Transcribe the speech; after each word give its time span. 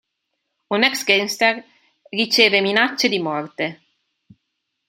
Un 0.77 0.83
ex 0.87 1.03
gangster 1.03 1.63
riceve 2.11 2.59
minacce 2.63 3.07
di 3.07 3.19
morte. 3.19 3.81